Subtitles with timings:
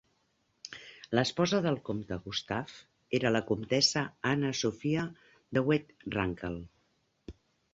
[1.17, 2.73] L'esposa del comte Gustav
[3.19, 5.05] era la comtessa Anna Sofia
[5.59, 6.59] de Wied-Runkel.